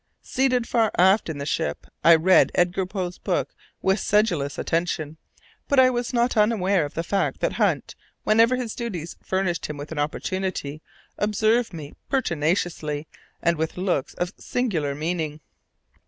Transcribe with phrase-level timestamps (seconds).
[0.23, 3.53] Seated far aft in the ship, I read Edgar Poe's book
[3.83, 5.17] with sedulous attention,
[5.67, 7.93] but I was not unaware of the fact that Hunt,
[8.23, 10.81] whenever his duties furnished him with an opportunity,
[11.19, 13.05] observed me pertinaciously,
[13.43, 15.39] and with looks of singular meaning.